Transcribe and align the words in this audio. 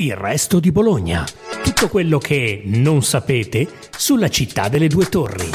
Il 0.00 0.14
resto 0.14 0.60
di 0.60 0.70
Bologna. 0.70 1.26
Tutto 1.64 1.88
quello 1.88 2.18
che 2.18 2.62
non 2.66 3.02
sapete 3.02 3.66
sulla 3.90 4.28
città 4.28 4.68
delle 4.68 4.86
due 4.86 5.06
torri. 5.06 5.50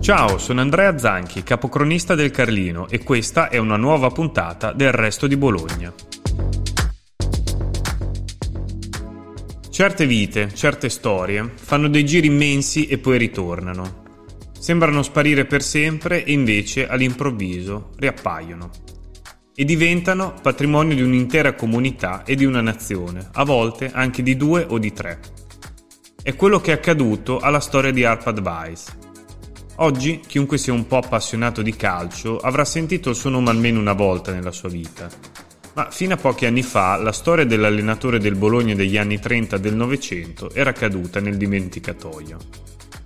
Ciao, 0.00 0.36
sono 0.36 0.60
Andrea 0.60 0.98
Zanchi, 0.98 1.42
capocronista 1.42 2.14
del 2.14 2.30
Carlino 2.30 2.88
e 2.90 3.02
questa 3.02 3.48
è 3.48 3.56
una 3.56 3.78
nuova 3.78 4.10
puntata 4.10 4.72
del 4.72 4.92
resto 4.92 5.26
di 5.26 5.38
Bologna. 5.38 5.94
Certe 9.70 10.04
vite, 10.04 10.52
certe 10.52 10.90
storie 10.90 11.50
fanno 11.54 11.88
dei 11.88 12.04
giri 12.04 12.26
immensi 12.26 12.86
e 12.86 12.98
poi 12.98 13.16
ritornano. 13.16 14.02
Sembrano 14.58 15.02
sparire 15.02 15.46
per 15.46 15.62
sempre 15.62 16.22
e 16.22 16.32
invece 16.32 16.86
all'improvviso 16.86 17.92
riappaiono 17.96 18.98
e 19.60 19.64
diventano 19.66 20.32
patrimonio 20.40 20.94
di 20.94 21.02
un'intera 21.02 21.52
comunità 21.52 22.24
e 22.24 22.34
di 22.34 22.46
una 22.46 22.62
nazione, 22.62 23.28
a 23.34 23.44
volte 23.44 23.90
anche 23.92 24.22
di 24.22 24.34
due 24.34 24.64
o 24.66 24.78
di 24.78 24.90
tre. 24.94 25.20
È 26.22 26.34
quello 26.34 26.62
che 26.62 26.70
è 26.70 26.74
accaduto 26.76 27.40
alla 27.40 27.60
storia 27.60 27.90
di 27.90 28.02
Arpad 28.02 28.38
Weiss. 28.38 28.86
Oggi 29.76 30.20
chiunque 30.26 30.56
sia 30.56 30.72
un 30.72 30.86
po' 30.86 30.96
appassionato 30.96 31.60
di 31.60 31.76
calcio 31.76 32.38
avrà 32.38 32.64
sentito 32.64 33.10
il 33.10 33.16
suo 33.16 33.28
nome 33.28 33.50
almeno 33.50 33.78
una 33.78 33.92
volta 33.92 34.32
nella 34.32 34.50
sua 34.50 34.70
vita. 34.70 35.10
Ma 35.74 35.90
fino 35.90 36.14
a 36.14 36.16
pochi 36.16 36.46
anni 36.46 36.62
fa 36.62 36.96
la 36.96 37.12
storia 37.12 37.44
dell'allenatore 37.44 38.18
del 38.18 38.36
Bologna 38.36 38.74
degli 38.74 38.96
anni 38.96 39.18
30 39.20 39.58
del 39.58 39.74
Novecento 39.74 40.54
era 40.54 40.72
caduta 40.72 41.20
nel 41.20 41.36
dimenticatoio. 41.36 42.38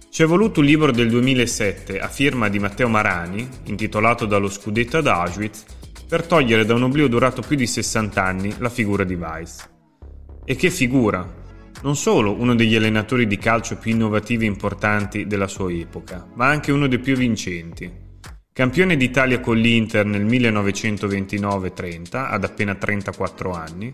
Ci 0.08 0.22
è 0.22 0.27
voluto 0.27 0.60
un 0.60 0.66
libro 0.66 0.92
del 0.92 1.08
2007 1.08 1.98
a 1.98 2.06
firma 2.06 2.48
di 2.48 2.60
Matteo 2.60 2.88
Marani, 2.88 3.48
intitolato 3.64 4.24
Dallo 4.24 4.48
scudetto 4.48 4.98
ad 4.98 5.08
Auschwitz, 5.08 5.64
per 6.14 6.27
togliere 6.27 6.64
da 6.64 6.74
un 6.74 6.84
oblio 6.84 7.09
durato 7.09 7.42
più 7.42 7.56
di 7.56 7.66
60 7.66 8.22
anni 8.22 8.55
la 8.59 8.68
figura 8.68 9.02
di 9.02 9.14
Weiss. 9.14 9.68
E 10.45 10.55
che 10.55 10.70
figura! 10.70 11.28
Non 11.82 11.96
solo 11.96 12.41
uno 12.41 12.55
degli 12.55 12.77
allenatori 12.77 13.27
di 13.27 13.36
calcio 13.36 13.78
più 13.78 13.91
innovativi 13.91 14.44
e 14.44 14.48
importanti 14.48 15.27
della 15.27 15.48
sua 15.48 15.72
epoca, 15.72 16.25
ma 16.34 16.47
anche 16.47 16.70
uno 16.70 16.86
dei 16.86 17.00
più 17.00 17.16
vincenti. 17.16 17.92
Campione 18.53 18.97
d'Italia 18.97 19.41
con 19.41 19.56
l'Inter 19.56 20.06
nel 20.06 20.25
1929-30, 20.25 22.31
ad 22.31 22.44
appena 22.44 22.77
34 22.77 23.50
anni, 23.50 23.91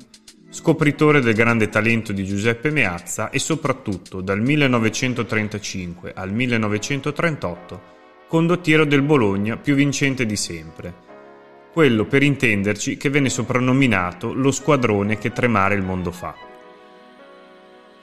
scopritore 0.51 1.23
del 1.23 1.33
grande 1.33 1.71
talento 1.71 2.13
di 2.13 2.27
Giuseppe 2.27 2.69
Meazza 2.69 3.31
e 3.31 3.39
soprattutto 3.39 4.21
dal 4.21 4.43
1935 4.43 6.13
al 6.15 6.35
1938 6.35 7.83
condottiero 8.29 8.85
del 8.85 9.01
Bologna 9.01 9.57
più 9.57 9.75
vincente 9.75 10.27
di 10.27 10.37
sempre, 10.37 11.09
quello 11.73 12.05
per 12.05 12.23
intenderci 12.23 12.97
che 12.97 13.11
venne 13.11 13.29
soprannominato 13.29 14.33
lo 14.33 14.51
squadrone 14.51 15.19
che 15.19 15.33
tremare 15.33 15.75
il 15.75 15.83
mondo 15.83 16.11
fa. 16.11 16.35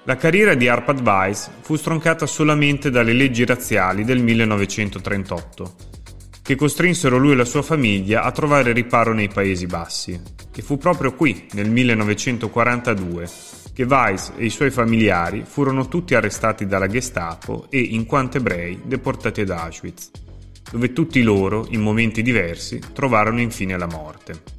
La 0.04 0.16
carriera 0.16 0.54
di 0.54 0.70
Arpad 0.70 1.02
Weiss 1.02 1.50
fu 1.60 1.76
stroncata 1.76 2.26
solamente 2.26 2.90
dalle 2.90 3.12
leggi 3.12 3.44
razziali 3.44 4.06
del 4.06 4.24
1938, 4.24 5.76
che 6.42 6.56
costrinsero 6.56 7.18
lui 7.18 7.34
e 7.34 7.36
la 7.36 7.44
sua 7.44 7.62
famiglia 7.62 8.24
a 8.24 8.32
trovare 8.32 8.72
riparo 8.72 9.14
nei 9.14 9.28
Paesi 9.28 9.66
Bassi. 9.66 10.18
E 10.56 10.62
fu 10.62 10.78
proprio 10.78 11.14
qui, 11.14 11.48
nel 11.52 11.70
1942, 11.70 13.30
che 13.74 13.84
Weiss 13.84 14.32
e 14.38 14.46
i 14.46 14.50
suoi 14.50 14.72
familiari 14.72 15.44
furono 15.46 15.90
tutti 15.90 16.16
arrestati 16.16 16.66
dalla 16.66 16.88
Gestapo 16.88 17.68
e, 17.70 17.80
in 17.80 18.06
quanto 18.06 18.38
ebrei, 18.38 18.80
deportati 18.86 19.42
ad 19.42 19.50
Auschwitz 19.50 20.12
dove 20.72 20.94
tutti 20.94 21.22
loro, 21.22 21.66
in 21.70 21.82
momenti 21.82 22.22
diversi, 22.22 22.80
trovarono 22.94 23.42
infine 23.42 23.78
la 23.78 23.88
morte. 23.88 24.56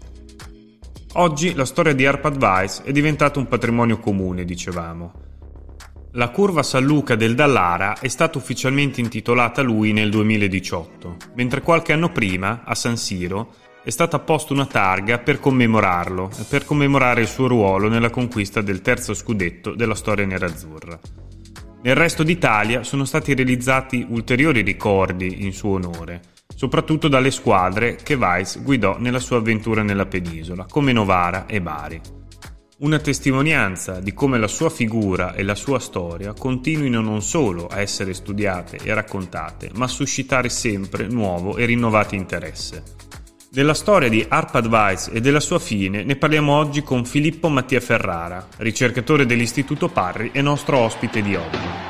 Oggi 1.14 1.54
la 1.54 1.64
storia 1.64 1.94
di 1.94 2.06
Arpad 2.06 2.36
Weiss 2.40 2.82
è 2.82 2.92
diventata 2.92 3.38
un 3.38 3.48
patrimonio 3.48 3.98
comune, 3.98 4.44
dicevamo. 4.44 5.12
La 6.12 6.30
curva 6.30 6.62
San 6.62 6.84
Luca 6.84 7.16
del 7.16 7.34
Dallara 7.34 7.98
è 7.98 8.08
stata 8.08 8.38
ufficialmente 8.38 9.00
intitolata 9.00 9.60
a 9.60 9.64
lui 9.64 9.92
nel 9.92 10.10
2018, 10.10 11.16
mentre 11.34 11.60
qualche 11.60 11.92
anno 11.92 12.10
prima, 12.10 12.62
a 12.64 12.74
San 12.74 12.97
Siro, 12.97 13.54
è 13.82 13.91
stata 13.91 14.18
posta 14.18 14.52
una 14.52 14.66
targa 14.66 15.18
per 15.18 15.41
commemorarlo 15.41 16.30
per 16.48 16.64
commemorare 16.64 17.22
il 17.22 17.26
suo 17.26 17.47
ruolo 17.47 17.88
nella 17.88 18.10
conquista 18.10 18.60
del 18.60 18.82
terzo 18.82 19.14
scudetto 19.14 19.74
della 19.74 19.94
storia 19.94 20.26
nerazzurra. 20.26 20.98
Nel 21.81 21.94
resto 21.94 22.25
d'Italia 22.25 22.83
sono 22.83 23.05
stati 23.05 23.34
realizzati 23.34 24.05
ulteriori 24.09 24.62
ricordi 24.62 25.44
in 25.44 25.53
suo 25.53 25.75
onore, 25.75 26.21
soprattutto 26.53 27.06
dalle 27.06 27.31
squadre 27.31 27.94
che 27.94 28.15
Weiss 28.15 28.61
guidò 28.61 28.99
nella 28.99 29.21
sua 29.21 29.37
avventura 29.37 29.83
nella 29.83 30.06
penisola, 30.06 30.66
come 30.69 30.93
Novara 30.93 31.47
e 31.47 31.61
Bari. 31.61 32.00
Una 32.78 32.99
testimonianza 32.99 34.00
di 34.00 34.12
come 34.12 34.39
la 34.39 34.49
sua 34.49 34.71
figura 34.71 35.34
e 35.34 35.44
la 35.44 35.55
sua 35.55 35.78
storia 35.78 36.33
continuino 36.33 37.00
non 37.00 37.22
solo 37.22 37.69
a 37.69 37.81
essere 37.81 38.12
studiate 38.12 38.78
e 38.83 38.93
raccontate, 38.93 39.71
ma 39.75 39.84
a 39.84 39.89
suscitare 39.89 40.49
sempre 40.49 41.06
nuovo 41.06 41.56
e 41.56 41.65
rinnovato 41.65 42.16
interesse. 42.16 42.83
Della 43.50 43.72
storia 43.72 44.10
di 44.10 44.22
Arpad 44.28 44.66
Weiss 44.66 45.09
e 45.10 45.22
della 45.22 45.41
sua 45.41 45.59
fine 45.59 46.04
ne 46.04 46.16
parliamo 46.16 46.53
oggi 46.53 46.82
con 46.82 47.06
Filippo 47.06 47.48
Mattia 47.48 47.81
Ferrara, 47.81 48.47
ricercatore 48.59 49.25
dell'Istituto 49.25 49.88
Parri 49.88 50.31
e 50.34 50.42
nostro 50.42 50.76
ospite 50.76 51.22
di 51.22 51.34
oggi. 51.34 51.88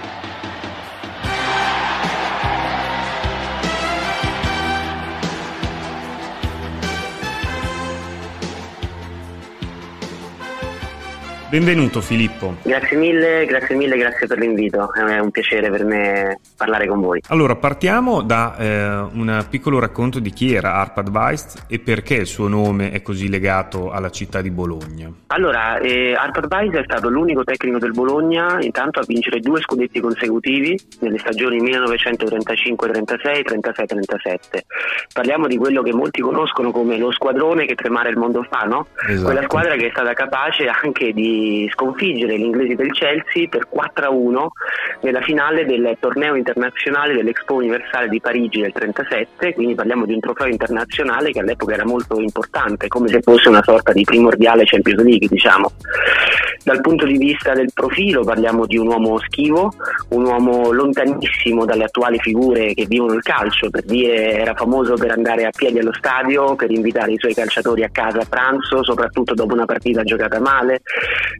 Benvenuto 11.50 12.02
Filippo. 12.02 12.56
Grazie 12.62 12.98
mille, 12.98 13.46
grazie 13.46 13.74
mille, 13.74 13.96
grazie 13.96 14.26
per 14.26 14.36
l'invito. 14.36 14.92
È 14.92 15.18
un 15.18 15.30
piacere 15.30 15.70
per 15.70 15.82
me 15.82 16.40
parlare 16.54 16.86
con 16.86 17.00
voi. 17.00 17.22
Allora, 17.28 17.56
partiamo 17.56 18.20
da 18.20 18.54
eh, 18.58 18.86
un 19.14 19.46
piccolo 19.48 19.78
racconto 19.78 20.18
di 20.18 20.30
chi 20.30 20.52
era 20.52 20.74
Arpad 20.74 21.08
e 21.66 21.78
perché 21.78 22.16
il 22.16 22.26
suo 22.26 22.48
nome 22.48 22.90
è 22.90 23.00
così 23.00 23.30
legato 23.30 23.90
alla 23.90 24.10
città 24.10 24.42
di 24.42 24.50
Bologna. 24.50 25.10
Allora, 25.28 25.78
eh, 25.78 26.12
Arpad 26.12 26.74
è 26.74 26.82
stato 26.84 27.08
l'unico 27.08 27.44
tecnico 27.44 27.78
del 27.78 27.92
Bologna 27.92 28.58
intanto 28.60 29.00
a 29.00 29.04
vincere 29.06 29.40
due 29.40 29.62
scudetti 29.62 30.00
consecutivi 30.00 30.78
nelle 31.00 31.16
stagioni 31.16 31.62
1935-36 31.62 32.76
36-37. 33.46 34.36
Parliamo 35.14 35.46
di 35.46 35.56
quello 35.56 35.80
che 35.80 35.94
molti 35.94 36.20
conoscono 36.20 36.72
come 36.72 36.98
lo 36.98 37.10
squadrone 37.10 37.64
che 37.64 37.74
tremare 37.74 38.10
il 38.10 38.18
mondo 38.18 38.42
fa, 38.50 38.66
no? 38.66 38.88
Esatto. 39.08 39.24
Quella 39.24 39.42
squadra 39.44 39.76
che 39.76 39.86
è 39.86 39.90
stata 39.90 40.12
capace 40.12 40.66
anche 40.66 41.14
di 41.14 41.36
sconfiggere 41.72 42.38
gli 42.38 42.44
inglesi 42.44 42.74
del 42.74 42.92
Chelsea 42.92 43.48
per 43.48 43.68
4-1 43.72 44.46
nella 45.02 45.20
finale 45.20 45.64
del 45.64 45.96
torneo 46.00 46.34
internazionale 46.34 47.14
dell'Expo 47.14 47.54
Universale 47.54 48.08
di 48.08 48.20
Parigi 48.20 48.60
del 48.60 48.72
37, 48.72 49.54
quindi 49.54 49.74
parliamo 49.74 50.06
di 50.06 50.14
un 50.14 50.20
trofeo 50.20 50.46
internazionale 50.46 51.30
che 51.30 51.40
all'epoca 51.40 51.74
era 51.74 51.84
molto 51.84 52.20
importante, 52.20 52.88
come 52.88 53.08
se 53.08 53.20
fosse 53.22 53.48
una 53.48 53.62
sorta 53.62 53.92
di 53.92 54.04
primordiale 54.04 54.64
Champions 54.64 55.02
League, 55.02 55.28
diciamo. 55.28 55.72
Dal 56.68 56.82
punto 56.82 57.06
di 57.06 57.16
vista 57.16 57.54
del 57.54 57.70
profilo 57.72 58.24
parliamo 58.24 58.66
di 58.66 58.76
un 58.76 58.88
uomo 58.88 59.18
schivo, 59.20 59.72
un 60.10 60.26
uomo 60.26 60.70
lontanissimo 60.70 61.64
dalle 61.64 61.84
attuali 61.84 62.18
figure 62.18 62.74
che 62.74 62.84
vivono 62.84 63.14
il 63.14 63.22
calcio, 63.22 63.70
per 63.70 63.84
dire 63.84 64.34
era 64.34 64.52
famoso 64.52 64.92
per 64.92 65.12
andare 65.12 65.46
a 65.46 65.50
piedi 65.50 65.78
allo 65.78 65.94
stadio, 65.94 66.56
per 66.56 66.70
invitare 66.70 67.12
i 67.12 67.18
suoi 67.18 67.32
calciatori 67.32 67.84
a 67.84 67.88
casa 67.90 68.18
a 68.18 68.26
pranzo, 68.28 68.84
soprattutto 68.84 69.32
dopo 69.32 69.54
una 69.54 69.64
partita 69.64 70.02
giocata 70.02 70.40
male, 70.40 70.82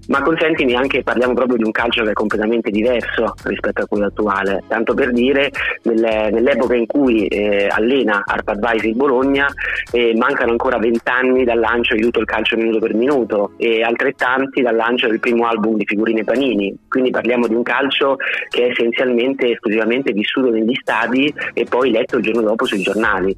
ma 0.06 0.22
consentimi 0.22 0.75
anche 0.75 1.03
parliamo 1.03 1.34
proprio 1.34 1.59
di 1.59 1.65
un 1.65 1.72
calcio 1.72 2.05
che 2.05 2.11
è 2.12 2.15
completamente 2.15 2.71
diverso 2.71 3.34
rispetto 3.44 3.83
a 3.83 3.87
quello 3.87 4.06
attuale, 4.06 4.62
tanto 4.67 4.94
per 4.94 5.12
dire 5.12 5.50
nelle, 5.83 6.31
nell'epoca 6.31 6.75
in 6.75 6.87
cui 6.87 7.27
eh, 7.27 7.69
allena 7.71 8.22
Arpad 8.25 8.62
Weiss 8.62 8.84
il 8.84 8.97
Bologna 8.97 9.47
eh, 9.93 10.15
mancano 10.17 10.53
ancora 10.53 10.78
vent'anni 10.78 11.44
dal 11.44 11.59
lancio 11.59 11.94
di 11.94 12.00
tutto 12.00 12.21
il 12.21 12.27
calcio 12.27 12.56
minuto 12.56 12.78
per 12.78 12.94
minuto 12.94 13.53
e 13.59 13.83
altrettanti 13.83 14.62
dal 14.62 14.75
lancio 14.75 15.06
del 15.06 15.17
primo 15.19 15.47
album 15.47 15.76
di 15.76 15.85
figurine 15.87 16.25
Panini, 16.25 16.75
quindi 16.88 17.11
parliamo 17.11 17.47
di 17.47 17.55
un 17.55 17.62
calcio 17.62 18.17
che 18.49 18.67
è 18.67 18.70
essenzialmente 18.70 19.50
esclusivamente 19.50 20.12
vissuto 20.12 20.50
negli 20.50 20.75
stadi 20.75 21.32
e 21.53 21.65
poi 21.65 21.91
letto 21.91 22.19
il 22.19 22.25
giorno 22.25 22.43
dopo 22.43 22.65
sui 22.65 22.82
giornali. 22.82 23.37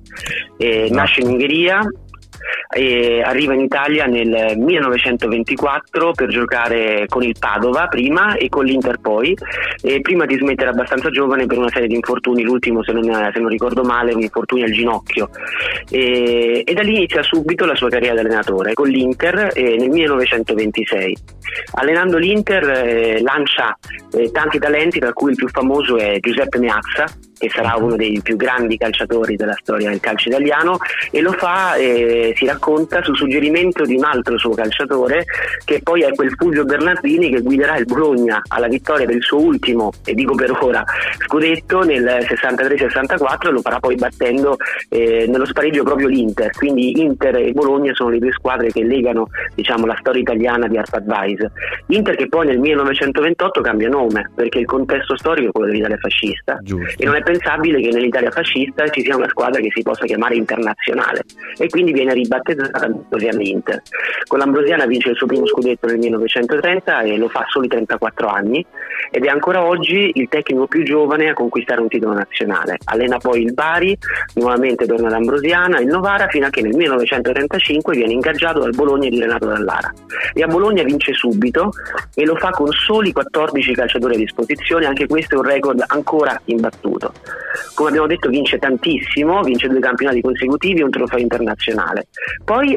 Eh, 0.57 0.89
nasce 0.91 1.21
in 1.21 1.29
Ungheria, 1.29 1.81
e 2.75 3.23
arriva 3.23 3.55
in 3.55 3.61
Italia 3.61 4.07
nel 4.07 4.57
1924 4.57 6.13
per 6.13 6.29
giocare 6.29 7.07
con 7.09 7.23
il 7.23 7.35
Padova 7.39 7.87
prima 7.89 8.35
e 8.37 8.49
con 8.49 8.65
l'Inter 8.65 8.99
poi, 9.01 9.37
e 9.83 10.01
prima 10.01 10.27
di 10.27 10.37
smettere 10.37 10.71
abbastanza 10.71 11.11
giovane 11.11 11.47
per 11.47 11.59
una 11.59 11.71
serie 11.71 11.89
di 11.89 11.95
infortuni, 11.95 12.43
l'ultimo 12.43 12.83
se 12.83 12.93
non, 12.93 13.05
se 13.33 13.41
non 13.41 13.49
ricordo 13.49 13.83
male 13.83 14.13
un 14.13 14.23
infortunio 14.23 14.65
al 14.65 14.73
ginocchio 14.73 15.31
e, 15.89 16.63
e, 16.65 16.73
da 16.73 16.83
lì 16.83 16.97
inizia 16.97 17.23
subito 17.23 17.65
la 17.65 17.75
sua 17.75 17.89
carriera 17.89 18.15
da 18.15 18.21
allenatore 18.21 18.75
con 18.75 18.89
l'Inter 18.89 19.51
eh, 19.55 19.77
nel 19.77 19.91
1926. 19.91 21.17
Allenando 21.75 22.17
l'Inter 22.19 22.69
eh, 22.69 23.21
lancia 23.23 23.77
eh, 24.13 24.31
tanti 24.31 24.59
talenti, 24.59 24.99
tra 24.99 25.13
cui 25.13 25.31
il 25.31 25.37
più 25.37 25.49
famoso 25.49 25.97
è 25.97 26.19
Giuseppe 26.21 26.59
Meazza, 26.59 27.07
che 27.41 27.49
sarà 27.49 27.75
uno 27.77 27.97
dei 27.97 28.21
più 28.23 28.37
grandi 28.37 28.77
calciatori 28.77 29.35
della 29.35 29.57
storia 29.59 29.89
del 29.89 29.99
calcio 29.99 30.29
italiano 30.29 30.77
e 31.11 31.23
lo 31.23 31.33
fa, 31.33 31.75
eh, 31.77 32.35
si 32.37 32.45
racconta, 32.45 33.03
su 33.03 33.15
suggerimento 33.15 33.85
di 33.87 33.97
un 33.97 34.05
altro 34.05 34.39
suo 34.39 34.51
calciatore 34.51 35.25
che 35.65 35.81
poi 35.83 36.03
è 36.03 36.15
quel 36.15 36.35
Fulvio 36.37 36.65
Bernardini 36.65 37.31
che 37.31 37.41
guiderà 37.41 37.79
il 37.79 37.87
Bologna 37.87 38.43
alla 38.49 38.69
vittoria 38.69 39.07
del 39.07 39.23
suo 39.23 39.41
ultimo, 39.41 39.91
e 40.05 40.13
dico 40.13 40.35
per 40.35 40.51
ora, 40.61 40.85
scudetto 41.25 41.81
nel 41.81 42.05
63-64 42.05 43.49
e 43.49 43.51
lo 43.51 43.61
farà 43.63 43.81
poi 43.81 43.95
battendo 43.95 44.57
eh, 44.91 45.25
nello 45.27 45.47
spareggio 45.47 45.83
proprio 45.83 46.09
l'Inter, 46.09 46.51
quindi 46.51 47.01
Inter 47.01 47.37
e 47.37 47.53
Bologna 47.53 47.95
sono 47.95 48.11
le 48.11 48.19
due 48.19 48.33
squadre 48.33 48.71
che 48.71 48.85
legano 48.85 49.29
diciamo, 49.55 49.87
la 49.87 49.97
storia 49.99 50.21
italiana 50.21 50.69
di 50.69 50.77
Arpad 50.77 51.07
Weiss. 51.07 51.47
Inter 51.87 52.17
che 52.17 52.29
poi 52.29 52.47
nel 52.47 52.59
1928 52.59 53.61
cambia 53.63 53.89
nome 53.89 54.31
perché 54.35 54.59
il 54.59 54.67
contesto 54.67 55.17
storico 55.17 55.49
è 55.49 55.53
quello 55.53 55.69
dell'Italia 55.69 55.97
fascista 55.97 56.59
Giusto. 56.61 57.03
e 57.03 57.07
non 57.07 57.15
è 57.15 57.23
pensabile 57.31 57.81
che 57.81 57.91
nell'Italia 57.91 58.31
fascista 58.31 58.89
ci 58.89 59.03
sia 59.03 59.17
una 59.17 59.29
squadra 59.29 59.61
che 59.61 59.71
si 59.73 59.83
possa 59.83 60.05
chiamare 60.05 60.35
internazionale 60.35 61.23
e 61.57 61.69
quindi 61.69 61.93
viene 61.93 62.13
ribattezzata 62.13 62.87
Ambrosiana 62.87 63.43
Inter. 63.43 63.83
Con 64.27 64.39
l'Ambrosiana 64.39 64.87
vince 64.87 65.11
il 65.11 65.17
suo 65.17 65.27
primo 65.27 65.47
scudetto 65.47 65.87
nel 65.87 65.99
1930 65.99 67.01
e 67.03 67.17
lo 67.17 67.29
fa 67.29 67.41
a 67.41 67.47
soli 67.49 67.69
34 67.69 68.27
anni 68.27 68.65
ed 69.11 69.25
è 69.25 69.29
ancora 69.29 69.65
oggi 69.65 70.11
il 70.15 70.29
tecnico 70.29 70.67
più 70.67 70.83
giovane 70.83 71.29
a 71.29 71.35
conquistare 71.35 71.81
un 71.81 71.89
titolo 71.89 72.15
nazionale. 72.15 72.79
Allena 72.85 73.19
poi 73.19 73.43
il 73.43 73.53
Bari, 73.53 73.97
nuovamente 74.35 74.87
torna 74.87 75.09
all'Ambrosiana, 75.09 75.79
il 75.79 75.87
Novara 75.87 76.27
fino 76.29 76.47
a 76.47 76.51
che 76.51 76.63
nel 76.63 76.75
1935 76.75 77.97
viene 77.97 78.13
ingaggiato 78.13 78.61
dal 78.61 78.75
Bologna 78.75 79.09
di 79.09 79.21
Renato 79.21 79.47
Dallara. 79.47 79.93
E 80.33 80.43
a 80.43 80.47
Bologna 80.47 80.83
vince 80.83 81.13
subito 81.13 81.71
e 82.15 82.25
lo 82.25 82.37
fa 82.37 82.51
con 82.51 82.71
soli 82.73 83.13
14 83.13 83.73
calciatori 83.73 84.15
a 84.15 84.19
disposizione, 84.19 84.87
anche 84.87 85.07
questo 85.07 85.37
è 85.37 85.39
un 85.39 85.45
record 85.45 85.85
ancora 85.87 86.41
imbattuto. 86.47 87.13
Come 87.75 87.89
abbiamo 87.89 88.07
detto 88.07 88.29
vince 88.29 88.59
tantissimo, 88.59 89.43
vince 89.43 89.69
due 89.69 89.81
campionati 89.81 90.21
consecutivi 90.21 90.81
e 90.81 90.85
un 90.85 90.91
trofeo 90.91 91.19
internazionale. 91.19 92.09
Poi 92.45 92.77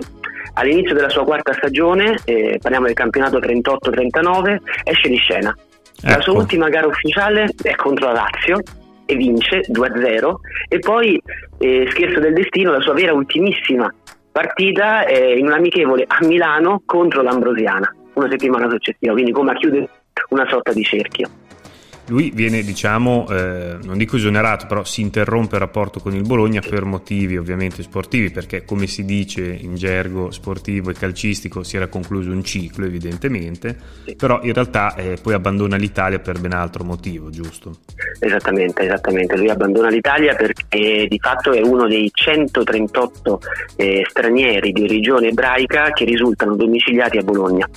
all'inizio 0.54 0.94
della 0.94 1.10
sua 1.10 1.24
quarta 1.24 1.54
stagione, 1.54 2.18
eh, 2.26 2.58
parliamo 2.62 2.86
del 2.86 2.96
campionato 2.96 3.40
38-39, 3.40 4.60
esce 4.84 5.10
di 5.10 5.18
scena. 5.18 5.56
Ecco. 6.02 6.16
La 6.16 6.22
sua 6.22 6.34
ultima 6.34 6.70
gara 6.70 6.88
ufficiale 6.88 7.50
è 7.62 7.76
contro 7.76 8.08
la 8.08 8.14
Lazio 8.14 8.60
e 9.06 9.16
vince 9.16 9.62
2-0 9.68 10.34
e 10.68 10.80
poi, 10.80 11.22
eh, 11.60 11.88
scherzo 11.92 12.20
del 12.20 12.34
destino, 12.34 12.72
la 12.72 12.82
sua 12.82 12.94
vera 12.94 13.14
ultimissima 13.14 13.94
partita 14.32 15.06
è 15.06 15.34
in 15.34 15.46
un 15.46 15.54
amichevole 15.54 16.06
a 16.08 16.18
Milano 16.26 16.82
contro 16.86 17.22
l'Ambrosiana, 17.22 17.94
una 18.14 18.30
settimana 18.30 18.68
successiva, 18.70 19.14
quindi 19.14 19.32
come 19.32 19.52
a 19.52 19.56
chiudere 19.56 19.88
una 20.30 20.48
sorta 20.48 20.74
di 20.74 20.84
cerchio 20.84 21.30
lui 22.08 22.32
viene, 22.34 22.62
diciamo, 22.62 23.28
eh, 23.30 23.78
non 23.82 23.98
dico 23.98 24.18
esonerato, 24.18 24.66
però 24.68 24.84
si 24.84 25.02
interrompe 25.02 25.56
il 25.56 25.62
rapporto 25.62 26.00
con 26.00 26.14
il 26.14 26.24
Bologna 26.24 26.62
per 26.62 26.84
motivi 26.84 27.38
ovviamente 27.38 27.82
sportivi, 27.82 28.30
perché 28.30 28.66
come 28.66 28.88
si 28.88 29.06
dice 29.06 29.42
in 29.42 29.76
gergo 29.76 30.32
sportivo 30.32 30.90
e 30.90 30.94
calcistico 30.94 31.64
si 31.64 31.78
era 31.78 31.88
concluso 31.88 32.32
un 32.32 32.44
ciclo 32.44 32.86
evidentemente, 32.86 33.76
però 34.18 34.42
in 34.44 34.54
realtà 34.54 34.96
eh, 34.96 35.18
poi 35.22 35.34
abbandona 35.34 35.78
l'Italia 35.78 36.20
per 36.20 36.40
ben 36.40 36.54
altro 36.54 36.84
motivo, 36.84 37.30
giusto? 37.30 37.78
Esattamente, 38.20 38.84
esattamente. 38.84 39.38
Lui 39.38 39.50
abbandona 39.50 39.90
l'Italia 39.90 40.36
perché 40.36 41.08
di 41.08 41.20
fatto 41.20 41.52
è 41.52 41.62
uno 41.62 41.88
dei 41.88 42.10
138 42.14 43.40
eh, 43.78 44.06
stranieri 44.10 44.72
di 44.72 44.84
origine 44.84 45.28
ebraica 45.28 45.92
che 45.92 46.06
risultano 46.06 46.56
domiciliati 46.56 47.18
a 47.18 47.24
Bologna 47.24 47.68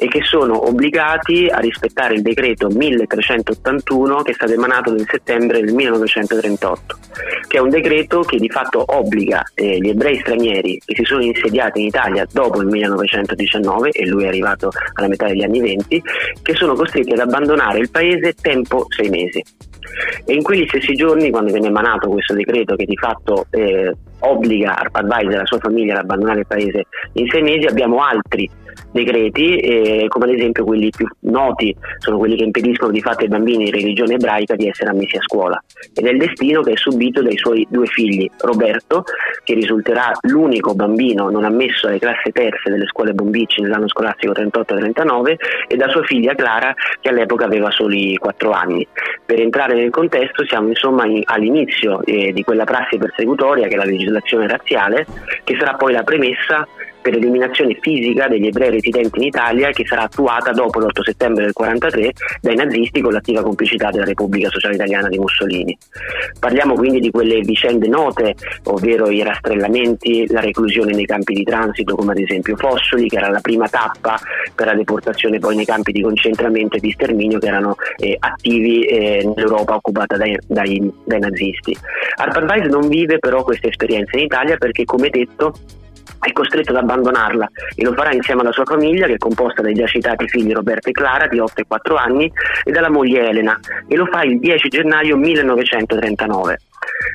e 0.00 0.06
che 0.06 0.22
sono 0.22 0.68
obbligati 0.68 1.48
a 1.50 1.58
rispettare 1.58 2.14
il 2.14 2.22
decreto 2.22 2.68
1381 3.38 4.22
che 4.22 4.30
è 4.32 4.34
stato 4.34 4.52
emanato 4.52 4.92
nel 4.92 5.06
settembre 5.08 5.60
del 5.60 5.74
1938, 5.74 6.98
che 7.46 7.56
è 7.58 7.60
un 7.60 7.70
decreto 7.70 8.20
che 8.20 8.38
di 8.38 8.48
fatto 8.48 8.84
obbliga 8.86 9.42
eh, 9.54 9.78
gli 9.78 9.88
ebrei 9.88 10.18
stranieri 10.18 10.80
che 10.84 10.94
si 10.94 11.04
sono 11.04 11.22
insediati 11.22 11.80
in 11.80 11.86
Italia 11.86 12.26
dopo 12.30 12.60
il 12.60 12.66
1919 12.66 13.90
e 13.90 14.06
lui 14.06 14.24
è 14.24 14.28
arrivato 14.28 14.70
alla 14.94 15.08
metà 15.08 15.26
degli 15.26 15.42
anni 15.42 15.60
20, 15.60 16.02
che 16.42 16.54
sono 16.54 16.74
costretti 16.74 17.12
ad 17.12 17.20
abbandonare 17.20 17.78
il 17.78 17.90
paese 17.90 18.34
tempo 18.34 18.86
sei 18.88 19.08
mesi. 19.08 19.42
E 20.24 20.34
in 20.34 20.42
quegli 20.42 20.66
stessi 20.66 20.94
giorni, 20.94 21.30
quando 21.30 21.52
viene 21.52 21.68
emanato 21.68 22.08
questo 22.08 22.34
decreto 22.34 22.76
che 22.76 22.84
di 22.84 22.96
fatto 22.96 23.46
eh, 23.50 23.94
obbliga 24.20 24.76
ArpAdvisor 24.76 25.32
e 25.32 25.36
la 25.36 25.46
sua 25.46 25.58
famiglia 25.58 25.94
ad 25.94 26.04
abbandonare 26.04 26.40
il 26.40 26.46
paese 26.46 26.84
in 27.14 27.28
sei 27.28 27.42
mesi, 27.42 27.66
abbiamo 27.66 28.02
altri 28.02 28.48
decreti, 28.90 29.56
eh, 29.56 30.06
come 30.08 30.26
ad 30.26 30.32
esempio 30.32 30.64
quelli 30.64 30.90
più 30.90 31.06
noti 31.20 31.74
sono 31.98 32.18
quelli 32.18 32.36
che 32.36 32.44
impediscono 32.44 32.90
di 32.90 33.00
fatto 33.00 33.22
ai 33.22 33.28
bambini 33.28 33.64
di 33.64 33.70
religione 33.70 34.14
ebraica 34.14 34.54
di 34.54 34.68
essere 34.68 34.90
ammessi 34.90 35.16
a 35.16 35.22
scuola 35.22 35.62
ed 35.94 36.06
è 36.06 36.10
il 36.10 36.18
destino 36.18 36.62
che 36.62 36.72
è 36.72 36.76
subito 36.76 37.22
dai 37.22 37.36
suoi 37.36 37.66
due 37.70 37.86
figli, 37.86 38.28
Roberto, 38.40 39.04
che 39.44 39.54
risulterà 39.54 40.12
l'unico 40.22 40.74
bambino 40.74 41.28
non 41.30 41.44
ammesso 41.44 41.88
alle 41.88 41.98
classi 41.98 42.30
terze 42.32 42.70
delle 42.70 42.86
scuole 42.86 43.12
Bombicci 43.12 43.60
nell'anno 43.62 43.88
scolastico 43.88 44.32
38-39 44.32 45.34
e 45.66 45.76
da 45.76 45.88
sua 45.88 46.02
figlia 46.04 46.34
Clara 46.34 46.74
che 47.00 47.08
all'epoca 47.08 47.44
aveva 47.44 47.70
soli 47.70 48.16
4 48.16 48.50
anni. 48.50 48.86
Per 49.28 49.38
entrare 49.38 49.74
nel 49.74 49.90
contesto 49.90 50.42
siamo 50.46 50.68
insomma 50.68 51.04
in, 51.04 51.20
all'inizio 51.26 52.02
eh, 52.06 52.32
di 52.32 52.42
quella 52.42 52.64
prassi 52.64 52.96
persecutoria 52.96 53.68
che 53.68 53.74
è 53.74 53.76
la 53.76 53.84
legislazione 53.84 54.48
razziale 54.48 55.04
che 55.44 55.54
sarà 55.58 55.74
poi 55.74 55.92
la 55.92 56.02
premessa 56.02 56.66
per 57.08 57.14
l'eliminazione 57.14 57.78
fisica 57.80 58.28
degli 58.28 58.46
ebrei 58.46 58.70
residenti 58.70 59.18
in 59.18 59.26
Italia 59.26 59.70
che 59.70 59.86
sarà 59.86 60.02
attuata 60.02 60.52
dopo 60.52 60.78
l'8 60.78 61.02
settembre 61.02 61.44
del 61.44 61.54
1943 61.56 62.12
dai 62.42 62.54
nazisti 62.54 63.00
con 63.00 63.12
l'attiva 63.12 63.42
complicità 63.42 63.90
della 63.90 64.04
Repubblica 64.04 64.50
Sociale 64.50 64.74
Italiana 64.74 65.08
di 65.08 65.18
Mussolini. 65.18 65.76
Parliamo 66.38 66.74
quindi 66.74 67.00
di 67.00 67.10
quelle 67.10 67.40
vicende 67.40 67.88
note, 67.88 68.34
ovvero 68.64 69.08
i 69.08 69.22
rastrellamenti, 69.22 70.26
la 70.30 70.40
reclusione 70.40 70.92
nei 70.92 71.06
campi 71.06 71.32
di 71.32 71.44
transito 71.44 71.94
come 71.94 72.12
ad 72.12 72.18
esempio 72.18 72.56
Fossoli, 72.56 73.08
che 73.08 73.16
era 73.16 73.30
la 73.30 73.40
prima 73.40 73.66
tappa 73.68 74.18
per 74.54 74.66
la 74.66 74.74
deportazione 74.74 75.38
poi 75.38 75.56
nei 75.56 75.64
campi 75.64 75.92
di 75.92 76.02
concentramento 76.02 76.76
e 76.76 76.80
di 76.80 76.90
sterminio 76.90 77.38
che 77.38 77.46
erano 77.46 77.76
eh, 77.96 78.16
attivi 78.18 78.82
eh, 78.82 79.32
nell'Europa 79.34 79.76
occupata 79.76 80.18
dai, 80.18 80.36
dai, 80.46 80.92
dai 81.04 81.20
nazisti. 81.20 81.74
Arpad 82.16 82.44
Weiss 82.44 82.66
non 82.68 82.86
vive 82.86 83.18
però 83.18 83.42
questa 83.44 83.68
esperienza 83.68 84.16
in 84.18 84.24
Italia 84.24 84.56
perché 84.58 84.84
come 84.84 85.08
detto 85.08 85.54
è 86.20 86.32
costretto 86.32 86.70
ad 86.70 86.76
abbandonarla 86.76 87.50
e 87.74 87.84
lo 87.84 87.92
farà 87.92 88.12
insieme 88.12 88.40
alla 88.40 88.52
sua 88.52 88.64
famiglia 88.64 89.06
che 89.06 89.14
è 89.14 89.18
composta 89.18 89.62
dai 89.62 89.74
già 89.74 89.86
citati 89.86 90.28
figli 90.28 90.52
Roberto 90.52 90.88
e 90.88 90.92
Clara 90.92 91.26
di 91.26 91.38
8 91.38 91.60
e 91.60 91.64
4 91.66 91.96
anni 91.96 92.32
e 92.64 92.70
dalla 92.70 92.90
moglie 92.90 93.28
Elena 93.28 93.58
e 93.86 93.96
lo 93.96 94.06
fa 94.06 94.22
il 94.22 94.38
10 94.38 94.68
gennaio 94.68 95.16
1939. 95.16 96.60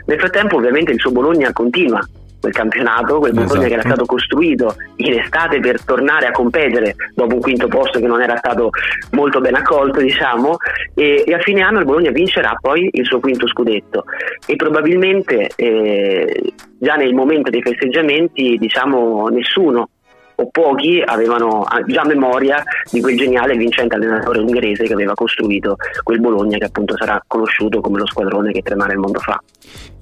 Nel 0.05 0.19
frattempo 0.19 0.57
ovviamente 0.57 0.91
il 0.91 0.99
suo 0.99 1.11
Bologna 1.11 1.51
continua 1.51 2.05
quel 2.43 2.53
campionato, 2.53 3.19
quel 3.19 3.31
Bologna 3.31 3.51
esatto. 3.53 3.67
che 3.67 3.73
era 3.73 3.81
stato 3.83 4.05
costruito 4.05 4.75
in 4.97 5.17
estate 5.17 5.61
per 5.61 5.81
tornare 5.85 6.27
a 6.27 6.31
competere 6.31 6.93
dopo 7.15 7.35
un 7.35 7.39
quinto 7.39 7.69
posto 7.69 7.99
che 7.99 8.05
non 8.05 8.21
era 8.21 8.35
stato 8.35 8.69
molto 9.11 9.39
ben 9.39 9.55
accolto, 9.55 10.01
diciamo, 10.01 10.57
e, 10.93 11.23
e 11.25 11.33
a 11.33 11.39
fine 11.39 11.61
anno 11.61 11.79
il 11.79 11.85
Bologna 11.85 12.11
vincerà 12.11 12.57
poi 12.59 12.89
il 12.91 13.05
suo 13.05 13.21
quinto 13.21 13.47
scudetto 13.47 14.03
e 14.45 14.57
probabilmente 14.57 15.51
eh, 15.55 16.53
già 16.79 16.95
nel 16.95 17.13
momento 17.13 17.49
dei 17.49 17.61
festeggiamenti, 17.61 18.57
diciamo, 18.57 19.29
nessuno 19.29 19.87
o 20.35 20.49
pochi 20.49 21.01
avevano 21.03 21.65
già 21.87 22.05
memoria 22.05 22.63
di 22.91 23.01
quel 23.01 23.17
geniale 23.17 23.55
vincente 23.55 23.95
allenatore 23.95 24.39
ungherese 24.39 24.83
che 24.83 24.93
aveva 24.93 25.13
costruito 25.13 25.75
quel 26.03 26.19
Bologna 26.19 26.57
che 26.57 26.65
appunto 26.65 26.95
sarà 26.97 27.21
conosciuto 27.25 27.81
come 27.81 27.99
lo 27.99 28.05
squadrone 28.05 28.51
che 28.51 28.61
tre 28.61 28.75
mare 28.75 28.93
il 28.93 28.99
mondo 28.99 29.19
fa. 29.19 29.41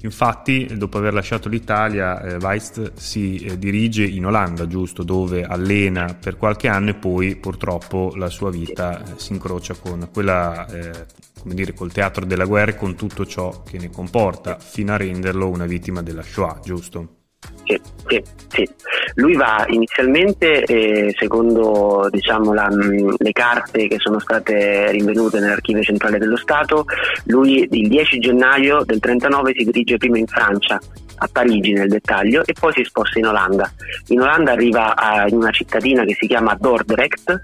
Infatti, 0.03 0.67
dopo 0.77 0.97
aver 0.97 1.13
lasciato 1.13 1.47
l'Italia, 1.47 2.21
eh, 2.21 2.35
Weist 2.37 2.93
si 2.95 3.37
eh, 3.37 3.59
dirige 3.59 4.03
in 4.03 4.25
Olanda, 4.25 4.65
giusto, 4.65 5.03
dove 5.03 5.43
allena 5.43 6.17
per 6.19 6.37
qualche 6.37 6.67
anno 6.67 6.89
e 6.89 6.95
poi 6.95 7.35
purtroppo 7.35 8.13
la 8.15 8.29
sua 8.29 8.49
vita 8.49 8.99
eh, 8.99 9.03
si 9.17 9.33
incrocia 9.33 9.75
con 9.75 10.09
quella, 10.11 10.65
eh, 10.67 11.05
come 11.39 11.53
dire, 11.53 11.73
col 11.73 11.91
teatro 11.91 12.25
della 12.25 12.45
guerra 12.45 12.71
e 12.71 12.75
con 12.75 12.95
tutto 12.95 13.25
ciò 13.25 13.61
che 13.61 13.77
ne 13.77 13.91
comporta, 13.91 14.57
fino 14.57 14.91
a 14.91 14.97
renderlo 14.97 15.47
una 15.47 15.65
vittima 15.65 16.01
della 16.01 16.23
Shoah, 16.23 16.59
giusto? 16.63 17.20
Sì, 17.63 17.79
sì, 18.07 18.23
sì. 18.49 18.69
Lui 19.15 19.35
va 19.35 19.65
inizialmente, 19.67 20.63
eh, 20.63 21.13
secondo 21.17 22.07
diciamo, 22.11 22.53
la, 22.53 22.69
mm, 22.69 23.13
le 23.17 23.31
carte 23.31 23.87
che 23.87 23.97
sono 23.99 24.19
state 24.19 24.91
rinvenute 24.91 25.39
nell'archivio 25.39 25.81
centrale 25.81 26.17
dello 26.17 26.37
Stato, 26.37 26.85
lui 27.25 27.67
il 27.69 27.87
10 27.87 28.19
gennaio 28.19 28.83
del 28.83 28.99
39 28.99 29.53
si 29.55 29.63
dirige 29.65 29.97
prima 29.97 30.17
in 30.17 30.27
Francia, 30.27 30.79
a 31.21 31.29
Parigi 31.31 31.73
nel 31.73 31.87
dettaglio, 31.87 32.41
e 32.45 32.53
poi 32.59 32.73
si 32.73 32.83
sposta 32.83 33.19
in 33.19 33.27
Olanda. 33.27 33.71
In 34.07 34.21
Olanda 34.21 34.51
arriva 34.51 34.95
a, 34.95 35.27
in 35.27 35.35
una 35.35 35.51
cittadina 35.51 36.03
che 36.03 36.15
si 36.19 36.27
chiama 36.27 36.57
Dordrecht 36.59 37.41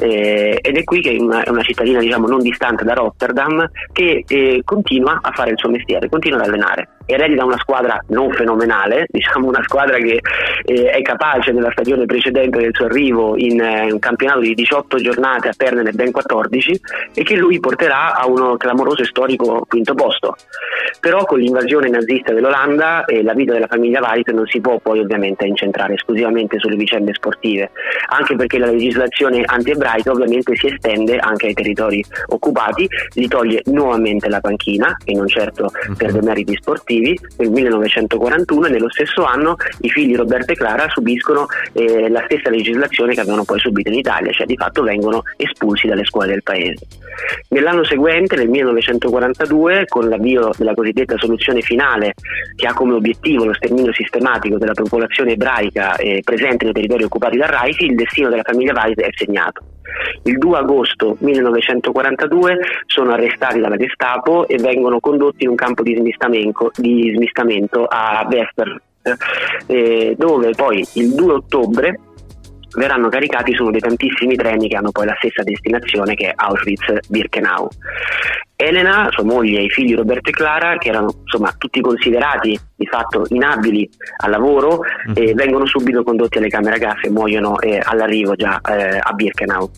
eh, 0.00 0.58
ed 0.60 0.76
è 0.76 0.84
qui 0.84 1.00
che 1.02 1.12
è 1.12 1.20
una, 1.20 1.42
una 1.46 1.62
cittadina 1.62 2.00
diciamo, 2.00 2.26
non 2.26 2.40
distante 2.40 2.84
da 2.84 2.94
Rotterdam 2.94 3.70
che 3.92 4.24
eh, 4.26 4.62
continua 4.64 5.18
a 5.22 5.32
fare 5.32 5.50
il 5.50 5.58
suo 5.58 5.68
mestiere, 5.68 6.08
continua 6.08 6.38
ad 6.38 6.46
allenare 6.46 6.88
eredita 7.12 7.44
una 7.44 7.58
squadra 7.58 8.02
non 8.08 8.32
fenomenale, 8.32 9.06
diciamo 9.10 9.48
una 9.48 9.62
squadra 9.62 9.96
che 9.98 10.20
eh, 10.64 10.90
è 10.90 11.02
capace 11.02 11.52
nella 11.52 11.70
stagione 11.72 12.06
precedente 12.06 12.58
del 12.58 12.70
suo 12.72 12.86
arrivo 12.86 13.36
in 13.36 13.60
eh, 13.60 13.92
un 13.92 13.98
campionato 13.98 14.40
di 14.40 14.54
18 14.54 14.96
giornate 14.98 15.48
a 15.48 15.54
perderne 15.56 15.92
ben 15.92 16.10
14 16.10 16.80
e 17.14 17.22
che 17.22 17.36
lui 17.36 17.58
porterà 17.60 18.14
a 18.14 18.26
uno 18.26 18.56
clamoroso 18.56 19.02
e 19.02 19.06
storico 19.06 19.64
quinto 19.68 19.94
posto. 19.94 20.36
Però 21.00 21.24
con 21.24 21.38
l'invasione 21.38 21.88
nazista 21.88 22.32
dell'Olanda 22.32 23.04
eh, 23.10 23.22
la 23.22 23.34
vita 23.34 23.52
della 23.52 23.66
famiglia 23.66 24.00
Weiss 24.00 24.26
non 24.28 24.46
si 24.46 24.60
può 24.60 24.78
poi 24.78 25.00
ovviamente 25.00 25.44
incentrare 25.46 25.94
esclusivamente 25.94 26.58
sulle 26.58 26.76
vicende 26.76 27.12
sportive, 27.12 27.70
anche 28.08 28.36
perché 28.36 28.58
la 28.58 28.70
legislazione 28.70 29.42
anti-ebraica 29.44 30.12
ovviamente 30.12 30.54
si 30.56 30.68
estende 30.68 31.16
anche 31.18 31.48
ai 31.48 31.54
territori 31.54 32.02
occupati, 32.28 32.88
li 33.14 33.28
toglie 33.28 33.62
nuovamente 33.66 34.28
la 34.28 34.40
panchina 34.40 34.96
e 35.04 35.14
non 35.14 35.26
certo 35.26 35.70
per 35.96 36.12
demeriti 36.12 36.54
sportivi. 36.54 37.18
Nel 37.38 37.50
1941 37.50 38.66
e 38.66 38.70
nello 38.70 38.90
stesso 38.90 39.24
anno 39.24 39.56
i 39.80 39.90
figli 39.90 40.14
Roberto 40.14 40.52
e 40.52 40.56
Clara 40.56 40.88
subiscono 40.88 41.46
eh, 41.72 42.08
la 42.08 42.22
stessa 42.26 42.50
legislazione 42.50 43.14
che 43.14 43.20
avevano 43.20 43.44
poi 43.44 43.58
subito 43.58 43.90
in 43.90 43.98
Italia, 43.98 44.30
cioè 44.32 44.46
di 44.46 44.56
fatto 44.56 44.82
vengono 44.82 45.22
espulsi 45.36 45.86
dalle 45.88 46.04
scuole 46.04 46.28
del 46.28 46.42
paese. 46.42 46.86
Nell'anno 47.48 47.84
seguente, 47.84 48.36
nel 48.36 48.48
1942, 48.48 49.86
con 49.88 50.08
l'avvio 50.08 50.50
della 50.56 50.74
cosiddetta 50.74 51.16
soluzione 51.18 51.60
finale 51.60 52.14
che 52.54 52.66
ha 52.66 52.72
come 52.72 52.94
obiettivo 53.00 53.44
lo 53.44 53.54
sterminio 53.54 53.92
sistematico 53.92 54.58
della 54.58 54.74
popolazione 54.74 55.32
ebraica 55.32 55.96
eh, 55.96 56.20
presente 56.22 56.64
nei 56.64 56.74
territori 56.74 57.04
occupati 57.04 57.36
dal 57.36 57.48
Reich, 57.48 57.80
il 57.80 57.94
destino 57.94 58.28
della 58.28 58.44
famiglia 58.44 58.72
Weiss 58.74 58.96
è 58.96 59.08
segnato. 59.12 59.64
Il 60.22 60.38
2 60.38 60.58
agosto 60.58 61.16
1942 61.18 62.58
sono 62.86 63.12
arrestati 63.12 63.58
dalla 63.58 63.76
Gestapo 63.76 64.46
e 64.46 64.56
vengono 64.56 65.00
condotti 65.00 65.44
in 65.44 65.50
un 65.50 65.56
campo 65.56 65.82
di 65.82 65.96
smistamento, 65.96 66.70
di 66.76 67.12
smistamento 67.16 67.86
a 67.86 68.26
Westerland, 68.30 68.80
eh, 69.66 70.14
dove 70.16 70.50
poi 70.54 70.86
il 70.94 71.14
2 71.14 71.32
ottobre 71.32 71.98
verranno 72.76 73.08
caricati 73.08 73.52
su 73.52 73.62
uno 73.62 73.72
dei 73.72 73.80
tantissimi 73.80 74.36
treni 74.36 74.68
che 74.68 74.76
hanno 74.76 74.92
poi 74.92 75.06
la 75.06 75.16
stessa 75.18 75.42
destinazione 75.42 76.14
che 76.14 76.28
è 76.28 76.32
Auschwitz-Birkenau. 76.36 77.68
Elena, 78.60 79.08
sua 79.10 79.24
moglie 79.24 79.60
e 79.60 79.64
i 79.64 79.70
figli 79.70 79.94
Roberto 79.94 80.30
e 80.30 80.32
Clara, 80.32 80.76
che 80.76 80.88
erano 80.88 81.14
insomma 81.22 81.54
tutti 81.56 81.80
considerati 81.80 82.58
di 82.76 82.86
fatto 82.86 83.24
inabili 83.28 83.88
al 84.18 84.30
lavoro, 84.30 84.80
mm. 85.08 85.12
eh, 85.14 85.34
vengono 85.34 85.66
subito 85.66 86.02
condotti 86.02 86.38
alle 86.38 86.48
camere 86.48 86.76
a 86.76 86.78
gas 86.78 87.04
e 87.04 87.10
muoiono 87.10 87.58
eh, 87.60 87.80
all'arrivo 87.82 88.34
già 88.34 88.60
eh, 88.60 88.98
a 89.00 89.12
Birkenau. 89.12 89.70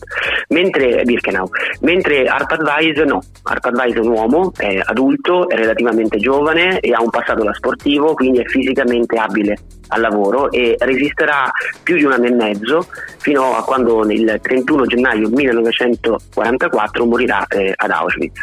Mentre, 0.49 1.03
Birkenau. 1.03 1.49
Mentre 1.81 2.25
Arpad 2.25 2.61
Weiss 2.61 3.01
no, 3.03 3.21
Arpad 3.43 3.75
Weiss 3.75 3.95
è 3.95 3.99
un 3.99 4.07
uomo, 4.07 4.51
è 4.55 4.79
adulto, 4.83 5.49
è 5.49 5.55
relativamente 5.55 6.17
giovane 6.17 6.79
e 6.79 6.93
ha 6.93 7.01
un 7.01 7.09
passato 7.09 7.43
da 7.43 7.53
sportivo, 7.53 8.13
quindi 8.13 8.39
è 8.39 8.45
fisicamente 8.45 9.17
abile 9.17 9.57
al 9.93 10.01
lavoro 10.01 10.51
e 10.51 10.75
resisterà 10.79 11.49
più 11.83 11.95
di 11.95 12.03
un 12.03 12.13
anno 12.13 12.25
e 12.25 12.31
mezzo 12.31 12.87
fino 13.17 13.55
a 13.55 13.63
quando 13.63 14.03
il 14.11 14.39
31 14.41 14.85
gennaio 14.85 15.29
1944 15.29 17.05
morirà 17.05 17.45
eh, 17.47 17.73
ad 17.75 17.91
Auschwitz. 17.91 18.41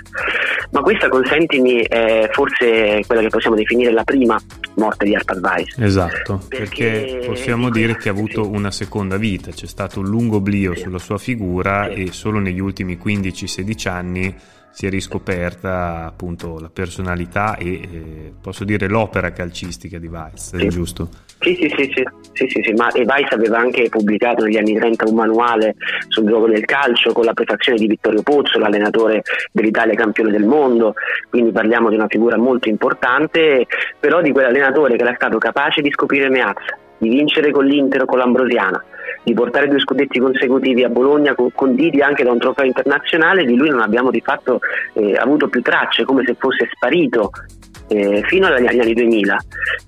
Ma 0.70 0.80
questa, 0.82 1.08
consentimi, 1.08 1.82
è 1.82 2.28
forse 2.32 3.02
quella 3.06 3.22
che 3.22 3.28
possiamo 3.28 3.56
definire 3.56 3.92
la 3.92 4.04
prima 4.04 4.40
morte 4.76 5.04
di 5.04 5.14
Arpad 5.14 5.40
Weiss. 5.42 5.78
Esatto, 5.78 6.40
perché, 6.48 6.84
perché 6.84 7.26
possiamo 7.26 7.70
dire 7.70 7.96
che 7.96 8.08
ha 8.08 8.12
avuto 8.12 8.48
una 8.48 8.70
seconda 8.70 9.16
vita, 9.16 9.50
c'è 9.50 9.66
stato 9.66 10.00
un 10.00 10.06
lungo 10.06 10.36
oblio 10.36 10.74
sì. 10.74 10.82
sulla 10.82 10.98
sua 10.98 11.18
figura 11.18 11.90
sì. 11.92 12.04
e 12.04 12.12
solo 12.12 12.38
negli 12.38 12.60
ultimi 12.60 12.98
15-16 13.02 13.88
anni 13.88 14.34
si 14.72 14.86
è 14.86 14.88
riscoperta 14.88 16.06
appunto 16.06 16.58
la 16.60 16.70
personalità 16.70 17.56
e 17.56 17.72
eh, 17.72 18.32
posso 18.40 18.64
dire 18.64 18.88
l'opera 18.88 19.32
calcistica 19.32 19.98
di 19.98 20.06
Weiss, 20.06 20.56
sì. 20.56 20.64
è 20.64 20.68
giusto? 20.68 21.08
Sì, 21.40 21.54
sì, 21.54 21.72
sì, 21.74 21.90
sì, 21.94 22.04
sì, 22.34 22.46
sì, 22.48 22.62
sì, 22.62 22.72
ma 22.74 22.88
Weiss 22.92 23.32
aveva 23.32 23.58
anche 23.58 23.88
pubblicato 23.88 24.44
negli 24.44 24.58
anni 24.58 24.74
30 24.74 25.08
un 25.08 25.14
manuale 25.14 25.74
sul 26.08 26.26
gioco 26.26 26.46
del 26.46 26.66
calcio 26.66 27.12
con 27.12 27.24
la 27.24 27.32
prefazione 27.32 27.78
di 27.78 27.86
Vittorio 27.86 28.22
Pozzo, 28.22 28.58
l'allenatore 28.58 29.22
dell'Italia 29.50 29.94
campione 29.94 30.32
del 30.32 30.44
mondo, 30.44 30.92
quindi 31.30 31.50
parliamo 31.50 31.88
di 31.88 31.94
una 31.94 32.08
figura 32.08 32.36
molto 32.36 32.68
importante, 32.68 33.66
però 33.98 34.20
di 34.20 34.32
quell'allenatore 34.32 34.96
che 34.96 35.02
era 35.02 35.14
stato 35.14 35.38
capace 35.38 35.80
di 35.80 35.90
scoprire 35.90 36.28
Meazza, 36.28 36.76
di 36.98 37.08
vincere 37.08 37.50
con 37.52 37.64
l'Inter 37.64 38.02
o 38.02 38.04
con 38.04 38.18
l'Ambrosiana, 38.18 38.84
di 39.24 39.32
portare 39.32 39.68
due 39.68 39.80
scudetti 39.80 40.18
consecutivi 40.18 40.84
a 40.84 40.90
Bologna 40.90 41.34
conditi 41.54 42.02
anche 42.02 42.22
da 42.22 42.32
un 42.32 42.38
trofeo 42.38 42.66
internazionale, 42.66 43.46
di 43.46 43.56
lui 43.56 43.70
non 43.70 43.80
abbiamo 43.80 44.10
di 44.10 44.20
fatto 44.20 44.60
eh, 44.92 45.16
avuto 45.16 45.48
più 45.48 45.62
tracce, 45.62 46.04
come 46.04 46.22
se 46.26 46.36
fosse 46.38 46.68
sparito 46.70 47.30
eh, 47.88 48.22
fino 48.26 48.46
agli 48.46 48.78
anni 48.78 48.92
2000 48.92 49.38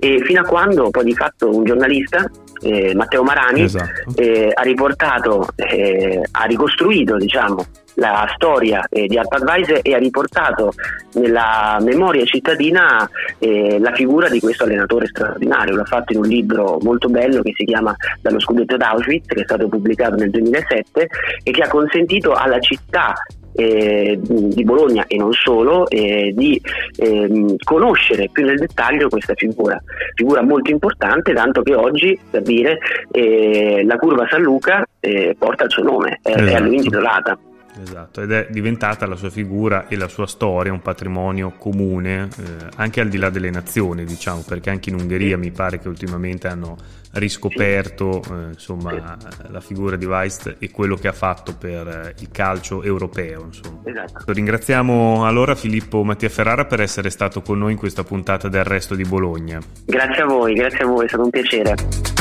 e 0.05 0.21
fino 0.25 0.41
a 0.41 0.45
quando 0.45 0.91
poi 0.91 1.05
di 1.05 1.15
fatto 1.15 1.55
un 1.55 1.63
giornalista 1.63 2.29
eh, 2.61 2.93
Matteo 2.93 3.23
Marani 3.23 3.63
esatto. 3.63 4.17
eh, 4.17 4.51
ha 4.53 4.63
riportato, 4.63 5.47
eh, 5.55 6.21
ha 6.29 6.45
ricostruito 6.45 7.17
diciamo, 7.17 7.65
la 7.95 8.29
storia 8.35 8.85
eh, 8.89 9.07
di 9.07 9.17
AlpAdvisor 9.17 9.79
e 9.81 9.95
ha 9.95 9.99
riportato 9.99 10.73
nella 11.15 11.79
memoria 11.83 12.25
cittadina 12.25 13.09
eh, 13.39 13.79
la 13.79 13.93
figura 13.93 14.29
di 14.29 14.41
questo 14.41 14.65
allenatore 14.65 15.07
straordinario. 15.07 15.77
L'ha 15.77 15.85
fatto 15.85 16.13
in 16.15 16.19
un 16.19 16.27
libro 16.27 16.79
molto 16.83 17.09
bello 17.09 17.41
che 17.41 17.53
si 17.55 17.65
chiama 17.65 17.95
Dallo 18.21 18.41
scudetto 18.41 18.77
d'Auschwitz, 18.77 19.27
che 19.29 19.43
è 19.43 19.45
stato 19.45 19.69
pubblicato 19.69 20.17
nel 20.17 20.31
2007 20.31 21.09
e 21.45 21.51
che 21.53 21.63
ha 21.63 21.69
consentito 21.69 22.33
alla 22.33 22.59
città 22.59 23.15
eh, 23.55 24.19
di 24.21 24.65
Bologna 24.65 25.05
e 25.07 25.17
non 25.17 25.33
solo 25.33 25.89
eh, 25.89 26.33
di 26.35 26.61
eh, 26.97 27.57
conoscere 27.63 28.29
più 28.33 28.45
nel 28.45 28.59
dettaglio 28.59 29.09
questa 29.09 29.35
figura, 29.35 29.81
figura 30.15 30.43
molto 30.43 30.71
importante 30.71 31.33
tanto 31.33 31.63
che 31.63 31.75
oggi 31.75 32.19
per 32.31 32.43
dire 32.43 32.79
eh, 33.11 33.83
la 33.85 33.97
curva 33.97 34.27
San 34.29 34.43
Luca 34.43 34.85
eh, 35.01 35.35
porta 35.39 35.65
il 35.65 35.71
suo 35.71 35.83
nome, 35.83 36.21
è, 36.23 36.31
esatto. 36.31 36.45
è 36.45 36.55
a 36.55 36.61
lui 36.61 36.77
intitolata. 36.77 37.39
Esatto, 37.81 38.21
ed 38.21 38.31
è 38.33 38.47
diventata 38.51 39.07
la 39.07 39.17
sua 39.17 39.31
figura 39.31 39.89
e 39.89 39.97
la 39.97 40.09
sua 40.09 40.27
storia 40.27 40.73
un 40.73 40.83
patrimonio 40.83 41.55
comune 41.57 42.29
eh, 42.39 42.67
anche 42.77 43.01
al 43.01 43.09
di 43.09 43.17
là 43.17 43.31
delle 43.31 43.51
nazioni, 43.51 44.05
diciamo, 44.05 44.43
perché 44.47 44.71
anche 44.71 44.91
in 44.91 44.97
Ungheria 44.97 45.39
mi 45.39 45.51
pare 45.51 45.79
che 45.79 45.89
ultimamente 45.89 46.49
hanno 46.49 46.77
riscoperto 47.13 48.23
eh, 48.23 48.53
insomma, 48.53 49.17
la 49.49 49.61
figura 49.61 49.97
di 49.97 50.07
Weist 50.07 50.57
e 50.59 50.71
quello 50.71 50.97
che 50.97 51.09
ha 51.09 51.13
fatto 51.13 51.55
per 51.55 51.87
eh, 51.87 52.15
il 52.21 52.31
calcio 52.31 52.83
europeo. 52.83 53.49
Esatto. 53.85 54.33
Ringraziamo 54.33 55.27
allora 55.27 55.55
Filippo 55.55 56.03
Mattia 56.05 56.29
Ferrara 56.29 56.67
per 56.67 56.81
essere 56.81 57.11
stato 57.11 57.43
con 57.43 57.59
noi 57.59 57.73
in 57.73 57.79
questa 57.79 58.05
puntata 58.05 58.49
del 58.49 58.65
Resto 58.65 58.95
di 58.95 59.05
Bologna. 59.05 59.61
Grazie 59.87 60.23
a 60.23 60.27
voi, 60.27 60.55
grazie 60.55 60.85
a 60.85 60.87
voi, 60.87 61.05
è 61.05 61.09
stato 61.09 61.25
un 61.25 61.31
piacere. 61.31 62.12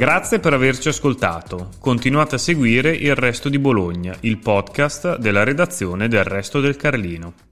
Grazie 0.00 0.38
per 0.38 0.54
averci 0.54 0.88
ascoltato. 0.88 1.68
Continuate 1.78 2.36
a 2.36 2.38
seguire 2.38 2.90
Il 2.96 3.14
Resto 3.14 3.50
di 3.50 3.58
Bologna, 3.58 4.16
il 4.20 4.38
podcast 4.38 5.18
della 5.18 5.44
redazione 5.44 6.08
del 6.08 6.24
Resto 6.24 6.62
del 6.62 6.76
Carlino. 6.76 7.49